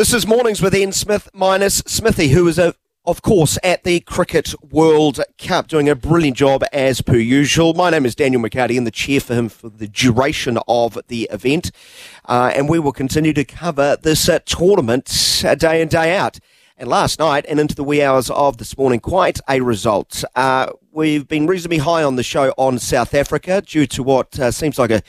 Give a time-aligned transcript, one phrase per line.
[0.00, 4.00] This is Mornings with Ian Smith minus Smithy, who is, a, of course, at the
[4.00, 7.74] Cricket World Cup, doing a brilliant job as per usual.
[7.74, 11.28] My name is Daniel McHardy, and the chair for him for the duration of the
[11.30, 11.70] event.
[12.24, 16.38] Uh, and we will continue to cover this uh, tournament uh, day in, day out.
[16.78, 20.24] And last night and into the wee hours of this morning, quite a result.
[20.34, 24.50] Uh, we've been reasonably high on the show on South Africa due to what uh,
[24.50, 25.02] seems like a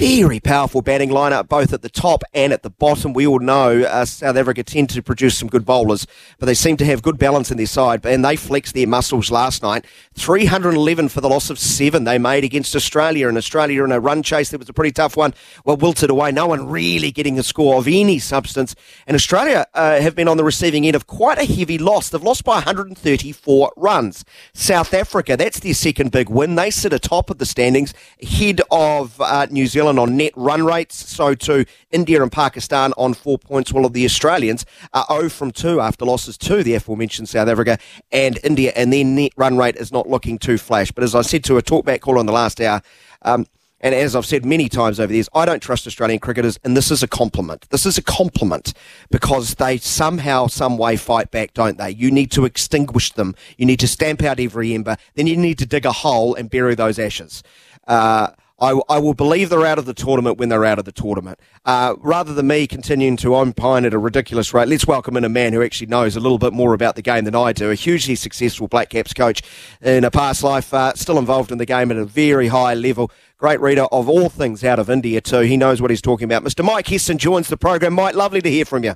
[0.00, 3.12] very powerful batting lineup, both at the top and at the bottom.
[3.12, 6.06] We all know uh, South Africa tend to produce some good bowlers,
[6.38, 9.30] but they seem to have good balance in their side, and they flexed their muscles
[9.30, 9.84] last night.
[10.14, 14.22] 311 for the loss of seven they made against Australia, and Australia in a run
[14.22, 15.34] chase that was a pretty tough one.
[15.66, 18.74] Well, wilted away, no one really getting a score of any substance,
[19.06, 22.08] and Australia uh, have been on the receiving end of quite a heavy loss.
[22.08, 24.24] They've lost by 134 runs.
[24.54, 26.54] South Africa, that's their second big win.
[26.54, 30.96] They sit atop of the standings, ahead of uh, New Zealand on net run rates.
[30.96, 35.80] So too India and Pakistan on four points, while the Australians are 0 from 2
[35.80, 37.78] after losses to the aforementioned South Africa
[38.12, 40.90] and India, and their net run rate is not looking too flash.
[40.92, 42.82] But as I said to a talkback call on the last hour,
[43.22, 43.46] um,
[43.80, 46.76] and as I've said many times over the years, I don't trust Australian cricketers, and
[46.76, 47.66] this is a compliment.
[47.70, 48.74] This is a compliment
[49.10, 51.90] because they somehow, some way fight back, don't they?
[51.90, 53.34] You need to extinguish them.
[53.56, 54.96] You need to stamp out every ember.
[55.14, 57.42] Then you need to dig a hole and bury those ashes.
[57.88, 58.28] Uh,
[58.60, 61.40] I, I, will believe they're out of the tournament when they're out of the tournament.
[61.64, 65.30] Uh, rather than me continuing to opine at a ridiculous rate, let's welcome in a
[65.30, 67.70] man who actually knows a little bit more about the game than I do.
[67.70, 69.42] A hugely successful Black Caps coach
[69.80, 73.10] in a past life, uh, still involved in the game at a very high level.
[73.38, 75.40] Great reader of all things out of India too.
[75.40, 76.44] He knows what he's talking about.
[76.44, 76.62] Mr.
[76.62, 77.94] Mike Hesson joins the program.
[77.94, 78.94] Mike, lovely to hear from you.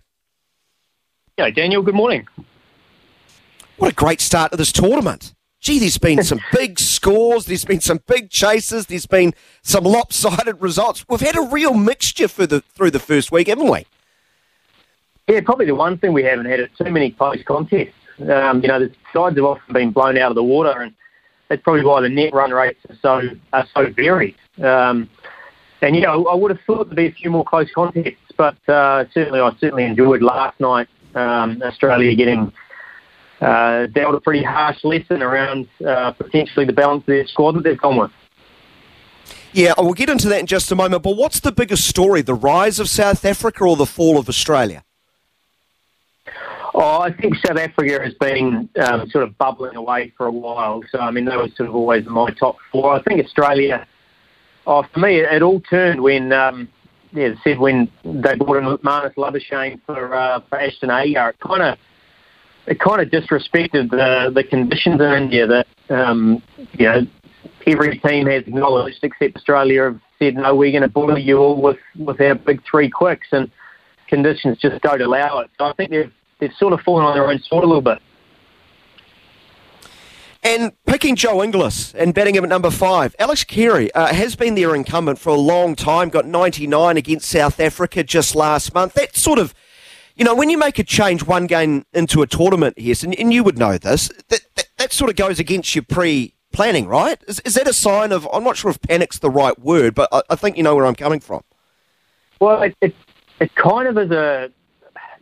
[1.39, 1.83] Yeah, Daniel.
[1.83, 2.29] Good morning.
[3.79, 7.81] What a great start to this tournament gee, there's been some big scores, there's been
[7.81, 11.05] some big chases, there's been some lopsided results.
[11.09, 13.87] We've had a real mixture for the through the first week, haven't we?
[15.27, 17.95] Yeah, probably the one thing we haven't had is too many close contests.
[18.21, 20.95] Um, you know, the sides have often been blown out of the water, and
[21.49, 24.37] that's probably why the net run rates are so are so varied.
[24.63, 25.09] Um,
[25.81, 28.57] and you know, I would have thought there'd be a few more close contests, but
[28.69, 32.53] uh, certainly I certainly enjoyed last night um, Australia getting
[33.45, 37.65] uh, dealt a pretty harsh lesson around uh, potentially the balance of their squad that
[37.65, 38.11] they've gone with.
[39.53, 41.03] Yeah, we'll get into that in just a moment.
[41.03, 44.83] But what's the biggest story, the rise of South Africa or the fall of Australia?
[46.75, 50.83] Oh, I think South Africa has been um, sort of bubbling away for a while.
[50.91, 52.95] So, I mean, that was sort of always my top four.
[52.95, 53.87] I think Australia,
[54.67, 56.69] oh, for me, it, it all turned when, um,
[57.13, 61.29] yeah, said when they brought in Marnus Labuschagne for, uh, for Ashton Agar.
[61.31, 61.79] It kind of
[62.67, 66.43] it kind of disrespected the the conditions in India that um,
[66.73, 67.07] you know
[67.67, 71.61] every team has acknowledged, except Australia have said no, we're going to bully you all
[71.61, 73.51] with with our big three quicks, and
[74.09, 75.51] conditions just don't allow it.
[75.59, 78.01] So I think they've they've sort of fallen on their own sword a little bit.
[80.47, 84.55] And picking Joe Inglis and batting him at number five, Alex Carey uh, has been
[84.55, 88.93] their incumbent for a long time, got 99 against South Africa just last month.
[88.93, 89.55] That sort of
[90.17, 93.33] you know, when you make a change one game into a tournament, yes, and, and
[93.33, 97.23] you would know this, that, that, that sort of goes against your pre planning, right?
[97.27, 100.09] Is, is that a sign of, I'm not sure if panic's the right word, but
[100.13, 101.43] I, I think you know where I'm coming from.
[102.41, 102.95] Well, it, it,
[103.41, 104.51] it kind of is a,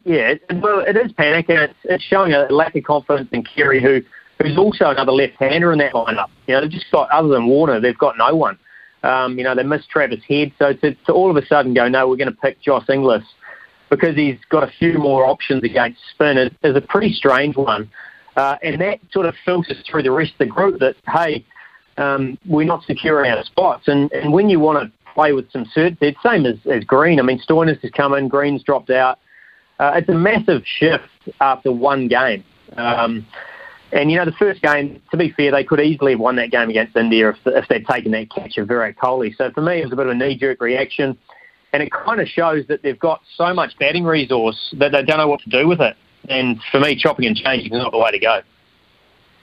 [0.04, 3.80] yeah, well, it is panic, and it's, it's showing a lack of confidence in Carey,
[3.80, 4.02] who
[4.42, 6.28] who's also another left-hander in that lineup.
[6.46, 8.58] You know, they've just got, other than Warner, they've got no one.
[9.04, 11.88] Um, you know, they missed Travis Head, so to, to all of a sudden go,
[11.88, 13.24] no, we're going to pick Josh Inglis
[13.92, 17.90] because he's got a few more options against spin is, is a pretty strange one.
[18.36, 21.44] Uh, and that sort of filters through the rest of the group that, hey,
[21.98, 23.88] um, we're not secure in our spots.
[23.88, 27.20] And, and when you want to play with some certainty, same as, as Green.
[27.20, 29.18] I mean, Stoinis has come in, Green's dropped out.
[29.78, 31.04] Uh, it's a massive shift
[31.42, 32.42] after one game.
[32.78, 33.26] Um,
[33.92, 36.50] and, you know, the first game, to be fair, they could easily have won that
[36.50, 39.36] game against India if, if they'd taken that catch of Virat Kohli.
[39.36, 41.18] So for me, it was a bit of a knee-jerk reaction
[41.72, 45.18] and it kind of shows that they've got so much batting resource that they don't
[45.18, 45.96] know what to do with it.
[46.28, 48.42] And for me, chopping and changing is not the way to go.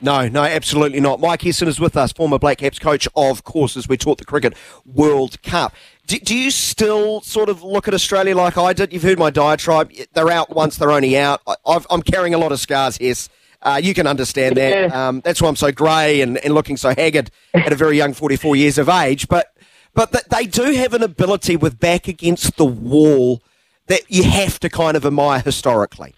[0.02, 1.20] No, no, absolutely not.
[1.20, 4.26] Mike Hesson is with us, former Black Caps coach, of course, as we taught the
[4.26, 4.54] Cricket
[4.86, 5.74] World Cup.
[6.08, 8.94] Do, do, you still sort of look at Australia like I did?
[8.94, 9.92] You've heard my diatribe.
[10.14, 11.42] They're out once, they're only out.
[11.66, 13.28] I, am carrying a lot of scars, Hess.
[13.62, 14.94] Uh, you can understand that.
[14.94, 18.14] Um, that's why I'm so grey and, and looking so haggard at a very young
[18.14, 19.28] 44 years of age.
[19.28, 19.54] But
[19.94, 23.42] but th- they do have an ability with back against the wall
[23.88, 26.14] that you have to kind of admire historically.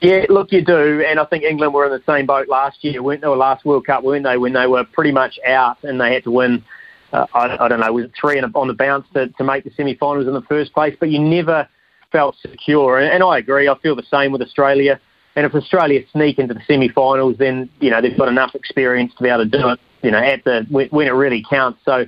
[0.00, 3.02] Yeah, look, you do, and I think England were in the same boat last year,
[3.02, 3.28] weren't they?
[3.28, 4.36] Last World Cup, weren't they?
[4.36, 6.64] When they were pretty much out and they had to win.
[7.12, 9.70] Uh, I, I, don't know, was it three on the bounce to, to make the
[9.76, 10.94] semi-finals in the first place?
[10.98, 11.68] But you never,
[12.12, 13.68] felt secure, and, and I agree.
[13.68, 15.00] I feel the same with Australia.
[15.34, 19.22] And if Australia sneak into the semi-finals, then you know they've got enough experience to
[19.22, 19.80] be able to do it.
[20.02, 21.80] You know, at the when, when it really counts.
[21.84, 22.06] So,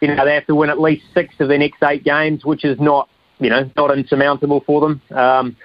[0.00, 2.64] you know, they have to win at least six of their next eight games, which
[2.64, 3.08] is not
[3.40, 5.02] you know not insurmountable for them.
[5.10, 5.56] Um,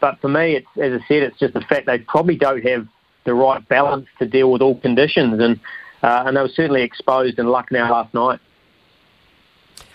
[0.00, 2.86] but for me, it's as I said, it's just the fact they probably don't have
[3.24, 5.60] the right balance to deal with all conditions, and
[6.02, 8.40] uh, and they were certainly exposed in Lucknow last night.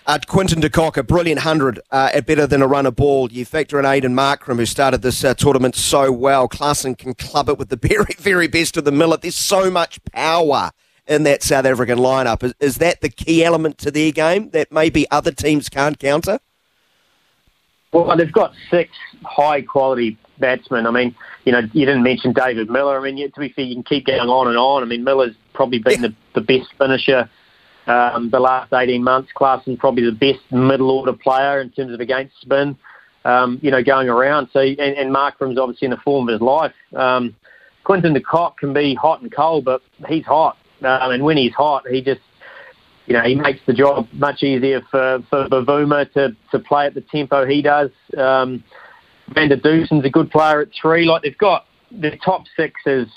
[0.05, 3.29] Uh, Quinton de Kock, a brilliant 100 uh, at better than a run of ball.
[3.29, 6.47] You factor in Aiden Markram, who started this uh, tournament so well.
[6.47, 9.21] Klaasen can club it with the very, very best of the millet.
[9.21, 10.71] There's so much power
[11.07, 12.43] in that South African lineup.
[12.43, 16.39] Is, is that the key element to their game that maybe other teams can't counter?
[17.91, 18.91] Well, they've got six
[19.23, 20.85] high quality batsmen.
[20.85, 21.15] I mean,
[21.45, 22.99] you know, you didn't mention David Miller.
[22.99, 24.83] I mean, to be fair, you can keep going on and on.
[24.83, 26.09] I mean, Miller's probably been yeah.
[26.33, 27.29] the, the best finisher
[27.87, 29.31] um, the last 18 months.
[29.35, 32.77] Klaasen probably the best middle order player in terms of against spin,
[33.25, 34.49] um, you know, going around.
[34.51, 36.73] So, and, and Markram's obviously in the form of his life.
[36.93, 37.35] Um,
[37.83, 40.57] Quinton de Kock can be hot and cold, but he's hot.
[40.81, 42.21] Um, and when he's hot, he just,
[43.05, 46.93] you know, he makes the job much easier for, for Bavuma to, to play at
[46.93, 47.91] the tempo he does.
[48.17, 48.63] Um,
[49.29, 51.05] Van der Dussen's a good player at three.
[51.05, 53.07] Like they've got the top six is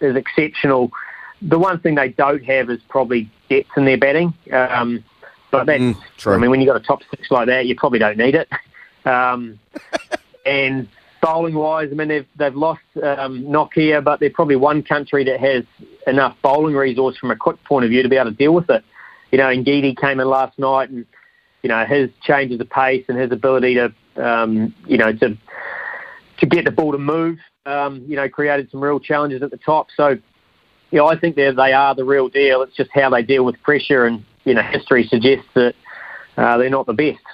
[0.00, 0.90] is exceptional.
[1.42, 4.34] The one thing they don't have is probably depth in their batting.
[4.52, 5.04] Um,
[5.50, 6.34] but that's, mm, true.
[6.34, 8.48] I mean, when you've got a top six like that, you probably don't need it.
[9.04, 9.58] Um,
[10.46, 10.88] and
[11.20, 15.40] bowling wise, I mean, they've, they've lost um, Nortje, but they're probably one country that
[15.40, 15.64] has
[16.06, 18.70] enough bowling resource from a quick point of view to be able to deal with
[18.70, 18.84] it.
[19.30, 21.06] You know, Ngidi came in last night and,
[21.62, 25.36] you know, his changes of pace and his ability to, um, you know, to
[26.38, 29.58] to get the ball to move, um, you know, created some real challenges at the
[29.58, 29.88] top.
[29.94, 30.18] So
[30.90, 32.62] you know, I think they they are the real deal.
[32.62, 35.74] It's just how they deal with pressure, and you know, history suggests that
[36.36, 37.18] uh, they're not the best.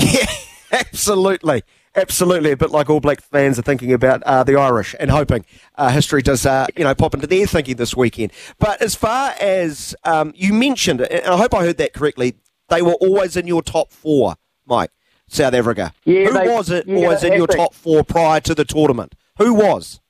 [0.00, 0.26] Yeah,
[0.70, 1.64] absolutely.
[1.98, 5.44] Absolutely, a bit like All Black fans are thinking about uh, the Irish and hoping
[5.76, 8.32] uh, history does, uh, you know, pop into their thinking this weekend.
[8.58, 12.36] But as far as um, you mentioned, and I hope I heard that correctly,
[12.68, 14.36] they were always in your top four,
[14.66, 14.90] Mike.
[15.30, 15.92] South Africa.
[16.06, 19.14] Yeah, Who they, was it yeah, always in your top four prior to the tournament?
[19.36, 20.00] Who was?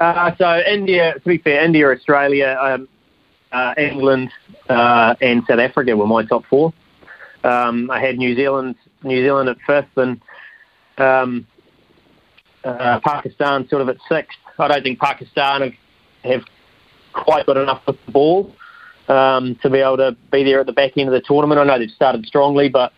[0.00, 2.88] Uh, so India, to be fair, India, Australia, um,
[3.52, 4.30] uh, England,
[4.68, 6.72] uh, and South Africa were my top four.
[7.44, 8.74] Um, I had New Zealand,
[9.04, 10.20] New Zealand at fifth, and
[11.00, 11.46] um,
[12.64, 14.38] uh, Pakistan sort of at sixth.
[14.58, 15.72] I don't think Pakistan have,
[16.24, 16.44] have
[17.12, 18.54] quite got enough with the ball
[19.08, 21.60] um, to be able to be there at the back end of the tournament.
[21.60, 22.92] I know they've started strongly, but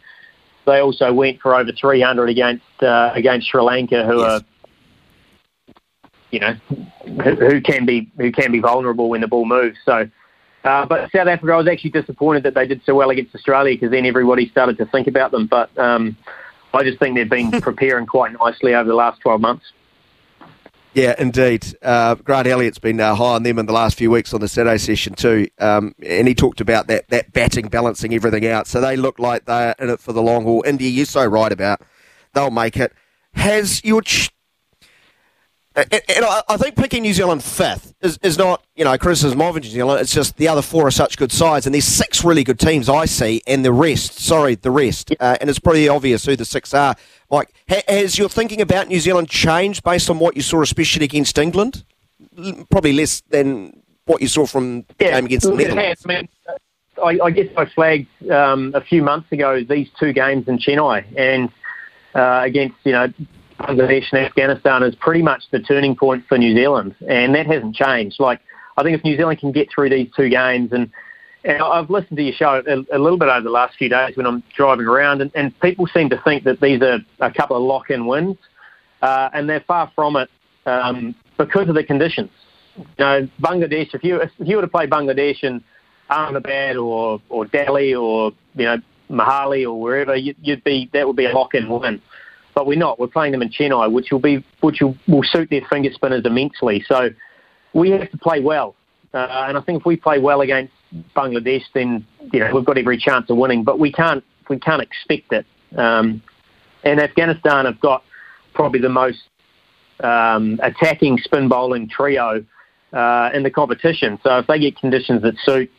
[0.67, 4.31] they also went for over 300 against uh, against Sri Lanka, who yes.
[4.31, 4.41] are
[6.31, 6.55] you know,
[7.05, 9.79] who, who can be who can be vulnerable when the ball moves.
[9.85, 10.09] So,
[10.65, 13.75] uh, but South Africa, I was actually disappointed that they did so well against Australia
[13.75, 15.47] because then everybody started to think about them.
[15.47, 16.17] But um,
[16.73, 19.73] I just think they've been preparing quite nicely over the last 12 months.
[20.93, 21.67] Yeah, indeed.
[21.83, 24.49] Uh, Grant Elliott's been uh, high on them in the last few weeks on the
[24.49, 28.67] Saturday session too, um, and he talked about that that batting balancing everything out.
[28.67, 30.65] So they look like they're in it for the long haul.
[30.67, 31.81] India, you're so right about
[32.35, 32.93] they'll make it.
[33.35, 34.31] Has your ch-
[35.77, 39.63] and I think picking New Zealand fifth is, is not, you know, criticism of New
[39.63, 40.01] Zealand.
[40.01, 42.89] It's just the other four are such good sides, and there's six really good teams
[42.89, 46.45] I see, and the rest, sorry, the rest, uh, and it's pretty obvious who the
[46.45, 46.97] six are.
[47.31, 51.39] Mike, has your thinking about New Zealand changed based on what you saw, especially against
[51.39, 51.85] England?
[52.71, 56.05] Probably less than what you saw from the yeah, game against the Netherlands.
[56.05, 56.29] I, mean,
[57.03, 61.05] I, I guess I flagged um, a few months ago these two games in Chennai,
[61.17, 61.49] and
[62.15, 63.13] uh, against you know
[63.61, 67.75] Bangladesh and Afghanistan is pretty much the turning point for New Zealand, and that hasn't
[67.75, 68.19] changed.
[68.19, 68.41] Like,
[68.77, 70.91] I think if New Zealand can get through these two games, and,
[71.45, 74.17] and I've listened to your show a, a, little bit over the last few days
[74.17, 77.57] when I'm driving around, and, and people seem to think that these are a couple
[77.57, 78.39] of lock-in wins,
[79.03, 80.31] uh, and they're far from it
[80.67, 82.31] um, because of the conditions.
[82.77, 83.95] You know, Bangladesh.
[83.95, 85.63] If you if you were to play Bangladesh in
[86.09, 88.77] Ahmedabad or or Delhi or you know
[89.11, 92.01] Mohali or wherever, you, you'd be that would be a lock-in win
[92.61, 93.01] but we're not.
[93.01, 96.27] We're playing them in Chennai, which will be which will, will suit their finger spinners
[96.27, 96.85] immensely.
[96.87, 97.09] So
[97.73, 98.75] we have to play well,
[99.15, 100.75] uh, and I think if we play well against
[101.17, 103.65] Bangladesh, then you know we've got every chance of winning.
[103.65, 105.47] But we can't we can't expect it.
[105.75, 106.23] Um,
[106.85, 108.05] and Afghanistan have got
[108.53, 109.23] probably the most
[110.01, 112.45] um, attacking spin bowling trio
[112.93, 114.21] uh, in the competition.
[114.23, 115.71] So if they get conditions that suit,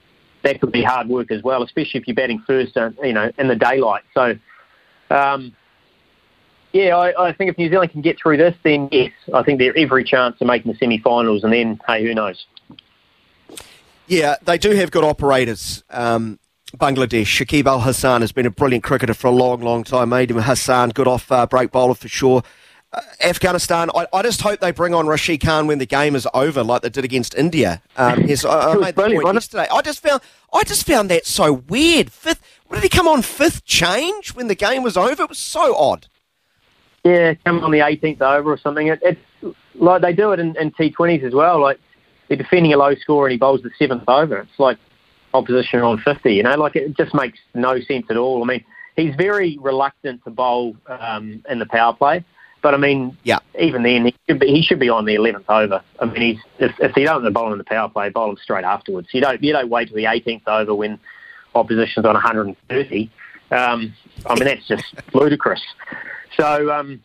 [0.41, 3.31] that could be hard work as well, especially if you're batting first, uh, you know,
[3.37, 4.01] in the daylight.
[4.15, 4.33] So
[5.11, 5.53] um,
[6.73, 9.59] yeah, I, I, think if New Zealand can get through this, then yes, I think
[9.59, 12.45] they're every chance of making the semi-finals, and then hey, who knows?
[14.07, 15.83] Yeah, they do have good operators.
[15.89, 16.39] Um,
[16.77, 17.25] Bangladesh.
[17.25, 20.09] Shakib Al Hasan has been a brilliant cricketer for a long, long time.
[20.09, 22.43] Mehidy Hasan, good off uh, break bowler for sure.
[22.93, 26.27] Uh, Afghanistan, I, I, just hope they bring on Rashid Khan when the game is
[26.33, 27.81] over, like they did against India.
[27.95, 29.67] Um, yes, I, I made the point yesterday.
[29.71, 32.11] I just found, I just found that so weird.
[32.11, 35.23] Fifth, what did he come on fifth change when the game was over?
[35.23, 36.07] It was so odd.
[37.03, 38.87] Yeah, come on the 18th over or something.
[38.87, 41.59] It, it's like they do it in, in T20s as well.
[41.59, 41.79] Like
[42.27, 44.37] they're defending a low score and he bowls the seventh over.
[44.37, 44.77] It's like
[45.33, 46.33] opposition on 50.
[46.33, 48.43] You know, like it just makes no sense at all.
[48.43, 48.63] I mean,
[48.95, 52.23] he's very reluctant to bowl um, in the power play.
[52.61, 53.39] But I mean, yeah.
[53.59, 55.81] even then, he should be, he should be on the 11th over.
[55.99, 58.65] I mean, he's if, if you don't bowl in the power play, bowl him straight
[58.65, 59.07] afterwards.
[59.11, 60.99] You don't you don't wait till the 18th over when
[61.55, 63.11] opposition's on 130.
[63.51, 63.93] Um,
[64.25, 65.61] I mean, that's just ludicrous.
[66.37, 67.01] So, um,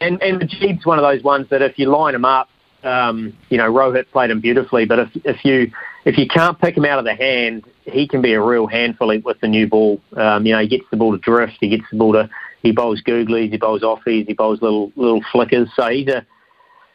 [0.00, 2.48] and and Mujeeb's one of those ones that if you line him up,
[2.82, 5.70] um, you know, Rohit played him beautifully, but if if you
[6.04, 9.16] if you can't pick him out of the hand, he can be a real handful
[9.20, 10.00] with the new ball.
[10.16, 12.28] Um, you know, he gets the ball to drift, he gets the ball to
[12.62, 15.68] he bowls googlies, he bowls offies, he bowls little little flickers.
[15.76, 16.26] So he's a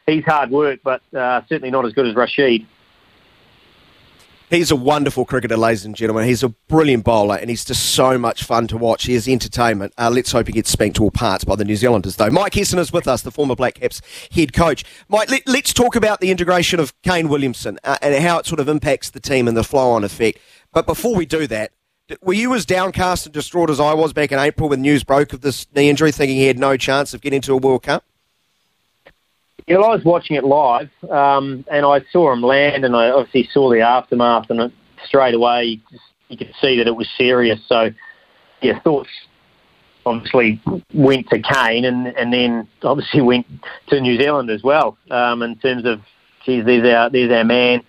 [0.06, 2.66] he's hard work, but uh, certainly not as good as Rashid.
[4.52, 6.26] He's a wonderful cricketer, ladies and gentlemen.
[6.26, 9.06] He's a brilliant bowler, and he's just so much fun to watch.
[9.06, 9.94] He is entertainment.
[9.96, 12.28] Uh, let's hope he gets spanked to all parts by the New Zealanders, though.
[12.28, 14.84] Mike Hesson is with us, the former Black Caps head coach.
[15.08, 18.60] Mike, let, us talk about the integration of Kane Williamson uh, and how it sort
[18.60, 20.38] of impacts the team and the flow-on effect.
[20.70, 21.72] But before we do that,
[22.20, 25.32] were you as downcast and distraught as I was back in April when news broke
[25.32, 28.04] of this knee injury, thinking he had no chance of getting to a World Cup?
[29.66, 33.48] Yeah, I was watching it live, um, and I saw him land, and I obviously
[33.52, 34.72] saw the aftermath, and it,
[35.06, 37.60] straight away you, just, you could see that it was serious.
[37.68, 37.90] So,
[38.60, 39.08] yeah, thoughts
[40.04, 40.60] obviously
[40.92, 43.46] went to Kane, and and then obviously went
[43.88, 44.98] to New Zealand as well.
[45.10, 46.00] Um, in terms of,
[46.44, 47.82] geez, there's our there's our man,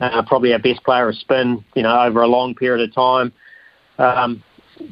[0.00, 3.32] uh, probably our best player of spin, you know, over a long period of time.
[3.98, 4.42] Um,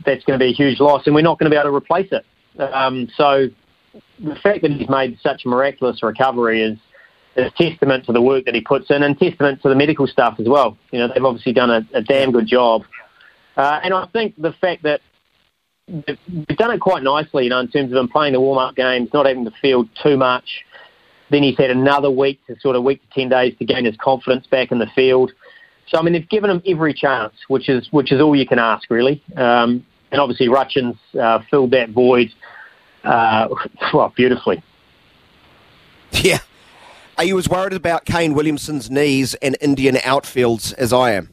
[0.04, 1.74] that's going to be a huge loss, and we're not going to be able to
[1.74, 2.24] replace it.
[2.60, 3.48] Um, so
[4.22, 6.78] the fact that he's made such a miraculous recovery is
[7.36, 10.38] is testament to the work that he puts in and testament to the medical staff
[10.40, 10.76] as well.
[10.90, 12.82] You know, they've obviously done a, a damn good job.
[13.56, 15.00] Uh, and I think the fact that
[15.86, 19.10] they've done it quite nicely, you know, in terms of him playing the warm-up games,
[19.12, 20.64] not having to field too much.
[21.30, 23.96] Then he's had another week to sort of week to 10 days to gain his
[23.96, 25.30] confidence back in the field.
[25.86, 28.58] So, I mean, they've given him every chance, which is which is all you can
[28.58, 29.22] ask, really.
[29.36, 32.32] Um, and obviously, Rachin's uh, filled that void
[33.04, 33.48] uh,
[33.94, 34.62] well, beautifully.
[36.12, 36.38] Yeah.
[37.18, 41.30] Are you as worried about Kane Williamson's knees and Indian outfields as I am?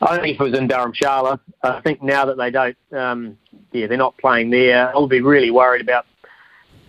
[0.00, 3.36] I think if it was in Dharamshala, I think now that they don't, um,
[3.72, 6.06] yeah, they're not playing there, I'll be really worried about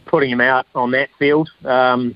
[0.05, 1.49] putting him out on that field.
[1.65, 2.15] Um,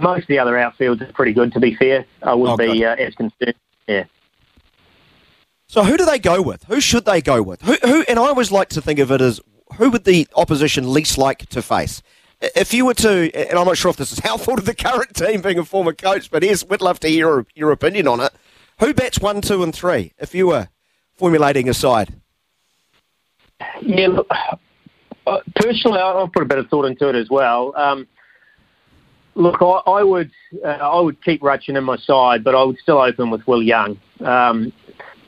[0.00, 2.04] most of the other outfields are pretty good, to be fair.
[2.22, 3.54] I would oh, be uh, as concerned.
[3.86, 4.04] Yeah.
[5.68, 6.64] So who do they go with?
[6.64, 7.62] Who should they go with?
[7.62, 8.02] Who, who?
[8.08, 9.40] And I always like to think of it as
[9.72, 12.02] who would the opposition least like to face?
[12.40, 15.14] If you were to, and I'm not sure if this is helpful to the current
[15.14, 18.32] team being a former coach, but yes, we'd love to hear your opinion on it.
[18.80, 20.68] Who bats one, two, and three if you were
[21.14, 22.14] formulating a side?
[23.80, 24.28] Yeah, look,
[25.26, 27.74] uh, personally, I'll put a bit of thought into it as well.
[27.76, 28.08] Um,
[29.36, 30.32] look, I, I would
[30.64, 33.62] uh, I would keep Rachin in my side, but I would still open with Will
[33.62, 34.00] Young.
[34.20, 34.72] Um,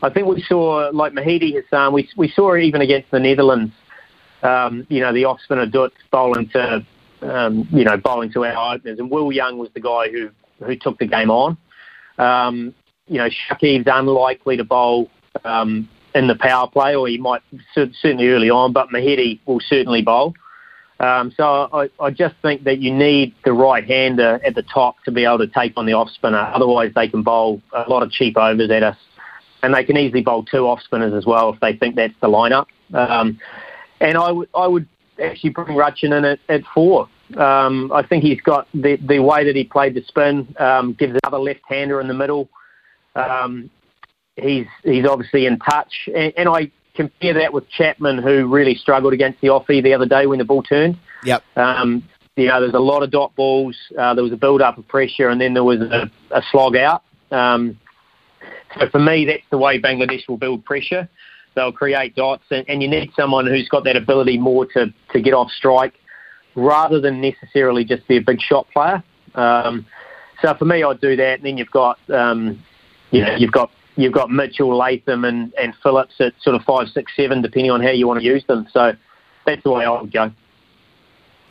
[0.02, 3.72] I think we saw, like Mehidy Hasan, we, we saw even against the Netherlands
[4.44, 6.86] um, you know, the spinner Dutt bowling to,
[7.22, 8.98] um, you know, bowling to our openers.
[8.98, 10.30] And Will Young was the guy who,
[10.64, 11.56] who took the game on.
[12.18, 12.74] Um,
[13.08, 15.10] you know, Shakib's unlikely to bowl
[15.44, 17.42] um, in the power play, or he might
[17.74, 20.34] certainly early on, but Mehidy will certainly bowl.
[21.00, 25.02] Um, so I, I just think that you need the right hander at the top
[25.04, 26.38] to be able to take on the off spinner.
[26.54, 28.96] Otherwise, they can bowl a lot of cheap overs at us,
[29.62, 32.28] and they can easily bowl two off spinners as well if they think that's the
[32.28, 32.66] lineup.
[32.94, 33.40] Um,
[34.00, 34.88] and I would I would
[35.22, 37.08] actually bring Rachin in at, at four.
[37.36, 41.18] Um, I think he's got the the way that he played the spin um, gives
[41.24, 42.48] another left-hander in the middle.
[43.14, 43.70] Um,
[44.36, 49.12] he's he's obviously in touch, and, and, I compare that with Chapman, who really struggled
[49.12, 50.98] against the offie the other day when the ball turned.
[51.24, 51.42] Yep.
[51.56, 53.76] Um, you know, there's a lot of dot balls.
[53.96, 57.02] Uh, there was a build-up of pressure, and then there was a, a slog out.
[57.30, 57.78] Um,
[58.78, 61.08] so for me, that's the way Bangladesh will build pressure
[61.54, 65.20] they'll create dots, and, and you need someone who's got that ability more to, to
[65.20, 65.94] get off strike
[66.54, 69.02] rather than necessarily just be a big shot player.
[69.34, 69.86] Um,
[70.40, 71.34] so for me, I'd do that.
[71.38, 72.62] And then you've got, um,
[73.10, 76.88] you know, you've got you've got Mitchell, Latham, and, and Phillips at sort of five,
[76.88, 78.66] six, seven, depending on how you want to use them.
[78.72, 78.92] So
[79.46, 80.32] that's the way I would go.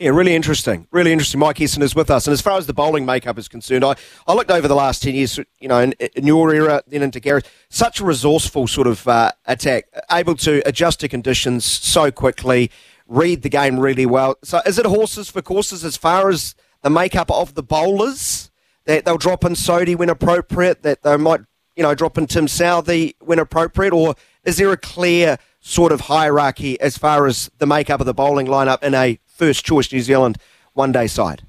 [0.00, 0.88] Yeah, really interesting.
[0.90, 1.38] Really interesting.
[1.38, 2.26] Mike Hesson is with us.
[2.26, 3.94] And as far as the bowling makeup is concerned, I,
[4.26, 7.20] I looked over the last 10 years, you know, in, in your era, then into
[7.20, 12.72] Gary's, such a resourceful sort of uh, attack, able to adjust to conditions so quickly,
[13.06, 14.36] read the game really well.
[14.42, 18.50] So is it horses for courses as far as the makeup of the bowlers?
[18.86, 21.40] That they'll drop in Sodhi when appropriate, that they might,
[21.76, 26.02] you know, drop in Tim Southee when appropriate, or is there a clear sort of
[26.02, 30.00] hierarchy as far as the makeup of the bowling lineup in a first choice New
[30.00, 30.38] Zealand
[30.72, 31.42] one day side?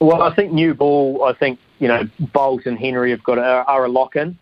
[0.00, 1.24] Well, I think new ball.
[1.24, 4.36] I think you know Boult and Henry have got a, are a lock in,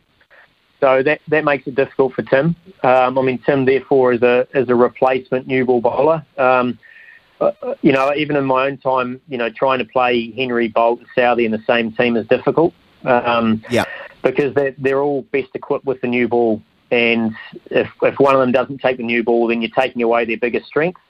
[0.80, 2.56] so that that makes it difficult for Tim.
[2.82, 6.24] Um, I mean, Tim therefore is a is a replacement new ball bowler.
[6.38, 6.78] Um,
[7.40, 7.52] uh,
[7.82, 11.08] you know, even in my own time, you know, trying to play Henry, Boult, and
[11.16, 12.74] Southee in the same team is difficult.
[13.04, 13.84] Um, yeah.
[14.22, 17.34] Because they're, they're all best equipped with the new ball, and
[17.70, 20.36] if if one of them doesn't take the new ball, then you're taking away their
[20.36, 21.00] biggest strength.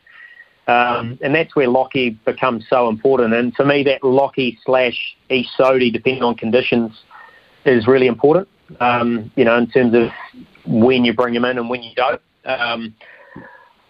[0.66, 3.34] Um, and that's where Lockie becomes so important.
[3.34, 6.92] And to me, that Lockie slash Ish Sodhi, depending on conditions,
[7.64, 8.48] is really important.
[8.78, 10.10] Um, you know, in terms of
[10.66, 12.20] when you bring him in and when you don't.
[12.44, 12.94] Um,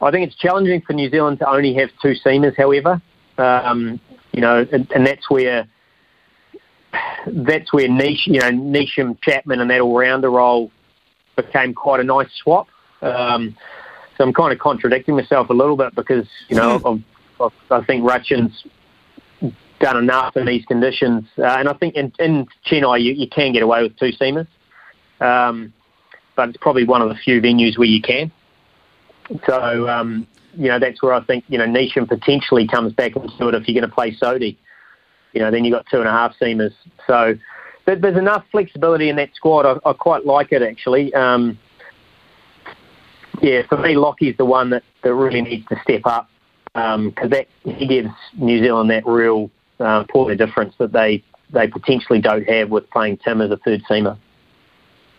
[0.00, 3.00] I think it's challenging for New Zealand to only have two seamers, however.
[3.36, 4.00] Um,
[4.32, 5.66] you know, and, and, that's where
[7.26, 10.70] that's where Nish, you know, Neesham Chapman and that all-rounder role
[11.36, 12.68] became quite a nice swap.
[13.02, 13.56] Um,
[14.20, 17.42] so I'm kind of contradicting myself a little bit because you know hmm.
[17.42, 18.66] I've, i think Rachin's
[19.80, 23.54] done enough in these conditions, uh, and I think in, in Chennai you, you can
[23.54, 24.46] get away with two seamers,
[25.22, 25.72] um,
[26.36, 28.30] but it's probably one of the few venues where you can.
[29.46, 33.48] So um, you know that's where I think you know Neesham potentially comes back into
[33.48, 34.58] it if you're going to play Sodhi.
[35.32, 36.74] You know then you've got two and a half seamers.
[37.06, 37.36] So
[37.86, 39.64] there's enough flexibility in that squad.
[39.64, 41.14] I, I quite like it actually.
[41.14, 41.58] Um,
[43.40, 46.28] yeah, for me, Lockie's the one that, that really needs to step up
[46.72, 46.94] because
[47.24, 51.66] um, that he gives New Zealand that real uh, point of difference that they they
[51.66, 54.16] potentially don't have with playing Tim as a third seamer.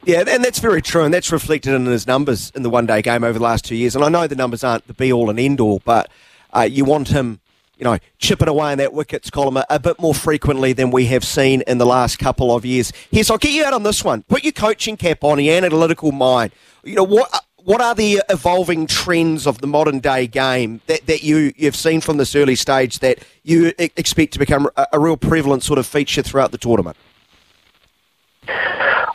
[0.04, 3.02] Yeah, and that's very true, and that's reflected in his numbers in the one day
[3.02, 3.96] game over the last two years.
[3.96, 6.10] And I know the numbers aren't the be all and end all, but
[6.54, 7.40] uh, you want him,
[7.78, 11.06] you know, chipping away in that wickets column a, a, bit more frequently than we
[11.08, 12.92] have seen in the last couple of years.
[13.12, 14.24] Yes, I'll get you out on this one.
[14.24, 16.52] Put your coaching cap on, your analytical mind.
[16.84, 17.30] You know, what
[17.64, 22.02] what are the evolving trends of the modern day game that, that you, you've seen
[22.02, 25.86] from this early stage that you expect to become a, a real prevalent sort of
[25.86, 26.98] feature throughout the tournament?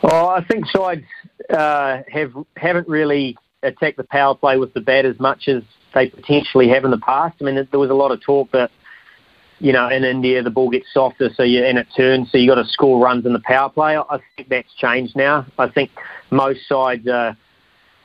[0.03, 1.03] Oh, I think sides
[1.49, 6.07] uh, have haven't really attacked the power play with the bat as much as they
[6.07, 7.35] potentially have in the past.
[7.41, 8.71] I mean, there was a lot of talk that
[9.59, 12.47] you know in India the ball gets softer, so you and it turns, so you
[12.47, 13.97] got to score runs in the power play.
[13.97, 15.45] I think that's changed now.
[15.57, 15.91] I think
[16.31, 17.35] most sides are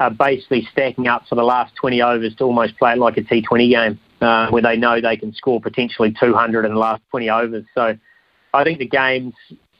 [0.02, 3.22] are basically stacking up for the last 20 overs to almost play it like a
[3.22, 7.30] T20 game, uh, where they know they can score potentially 200 in the last 20
[7.30, 7.64] overs.
[7.74, 7.96] So
[8.52, 9.34] I think the game's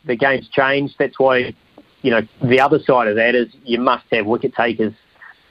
[0.05, 0.95] the game's changed.
[0.99, 1.55] That's why
[2.03, 4.95] you know the other side of that is you must have wicket takers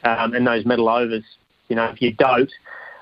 [0.03, 1.25] um, in those middle overs.
[1.67, 2.51] You know, if you don't,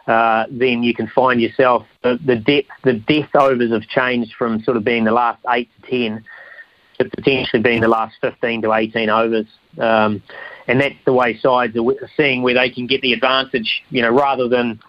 [0.08, 4.76] uh, then you can find yourself the, depth the depth overs have changed from sort
[4.76, 6.26] of being the last eight to ten
[7.00, 9.46] to potentially being the last 15 to 18 overs.
[9.80, 10.22] Um,
[10.70, 14.12] and that's the way sides are seeing where they can get the advantage, you know,
[14.12, 14.80] rather than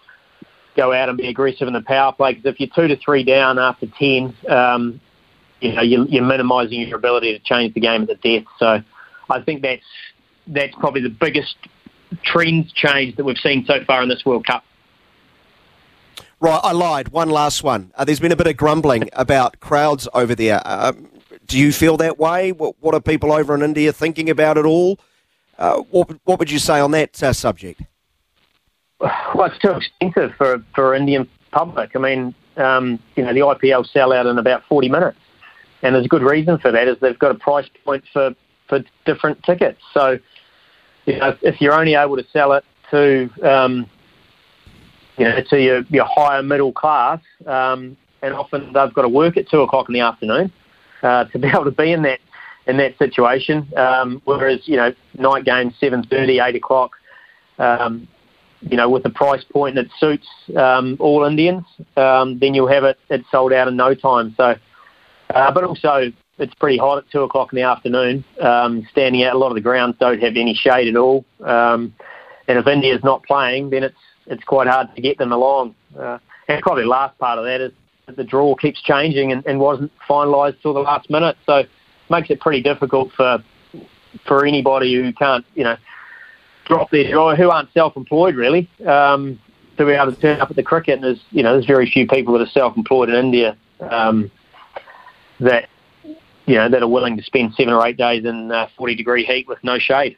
[0.77, 2.35] go out and be aggressive in the power play.
[2.35, 5.01] Because if you're two to three down after 10, um,
[5.63, 8.45] you know, you're, you're minimising your ability to change the game at the death.
[8.59, 8.83] So
[9.31, 9.83] I think that's
[10.47, 11.57] that's probably the biggest
[12.25, 14.65] trend change that we've seen so far in this World Cup.
[16.41, 17.09] Right, I lied.
[17.09, 17.91] One last one.
[17.95, 20.61] Uh, there's been a bit of grumbling about crowds over there.
[20.67, 21.09] Um,
[21.47, 22.53] do you feel that way?
[22.53, 24.99] What, what, are people over in India thinking about it all?
[25.61, 27.83] Uh, what, what would you say on that uh, subject?
[29.01, 31.93] Well, it's too expensive for for Indian public.
[31.95, 35.19] I mean, um, you know, the IPL sell out in about 40 minutes,
[35.83, 36.89] and there's a good reason for that.
[36.89, 38.35] Is they've got a price point for
[38.69, 39.81] for different tickets.
[39.95, 40.19] So,
[41.07, 43.89] you know, if you're only able to sell it to um,
[45.17, 49.37] you know to your your higher middle class, um, and often they've got to work
[49.37, 50.53] at two o'clock in the afternoon
[51.03, 52.21] uh, to be able to be in that
[52.67, 53.69] in that situation.
[53.77, 56.93] Um, whereas you know night games seven thirty, eight o'clock,
[57.59, 58.09] um,
[58.61, 61.65] you know with the price point that suits um, all Indians,
[61.97, 64.35] um, then you'll have it it sold out in no time.
[64.37, 64.57] So,
[65.35, 68.25] uh, but also it's pretty hot at two o'clock in the afternoon.
[68.41, 71.25] Um, standing out, a lot of the grounds don't have any shade at all.
[71.45, 71.95] Um,
[72.49, 75.75] and if India's not playing, then it's it's quite hard to get them along.
[75.99, 76.19] Uh,
[76.49, 77.73] and probably the last part of that is
[78.07, 81.37] that the draw keeps changing and, and wasn't finalised till the last minute.
[81.47, 81.65] So
[82.11, 83.43] makes it pretty difficult for
[84.27, 85.77] for anybody who can't, you know,
[86.67, 89.41] drop their draw, who aren't self-employed really, um,
[89.77, 90.95] to be able to turn up at the cricket.
[90.95, 94.31] And there's you know there's very few people that are self-employed in India um,
[95.41, 95.69] that
[96.47, 99.25] you know that are willing to spend seven or eight days in uh, 40 degree
[99.25, 100.17] heat with no shade.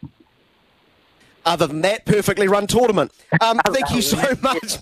[1.45, 3.13] Other than that, perfectly run tournament.
[3.41, 4.79] Um, thank you so much,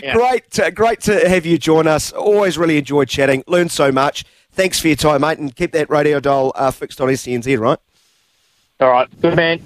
[0.00, 0.14] yeah.
[0.14, 2.12] Great, uh, great to have you join us.
[2.12, 3.42] Always really enjoyed chatting.
[3.48, 4.24] Learned so much.
[4.54, 7.78] Thanks for your time, mate, and keep that radio dial uh, fixed on SENZ, right?
[8.78, 9.60] All right, good man.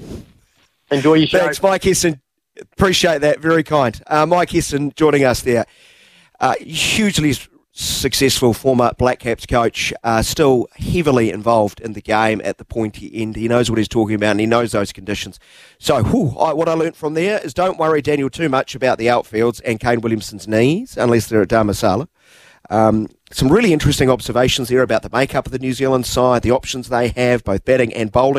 [0.91, 1.39] Enjoy your show.
[1.41, 2.21] Thanks, Mike Hesson.
[2.73, 3.41] Appreciate that.
[3.41, 4.01] Very kind.
[4.07, 5.67] Uh, Mike Hesson joining us there.
[6.41, 7.35] Uh, hugely
[7.73, 13.11] successful former Black Caps coach, uh, still heavily involved in the game at the pointy
[13.15, 13.37] end.
[13.37, 15.39] He knows what he's talking about and he knows those conditions.
[15.79, 18.99] So, whew, I, what I learnt from there is don't worry, Daniel, too much about
[18.99, 22.09] the outfields and Kane Williamson's knees, unless they're at Dharamsala.
[22.71, 26.51] Um, some really interesting observations there about the makeup of the New Zealand side, the
[26.51, 28.37] options they have, both batting and bowling.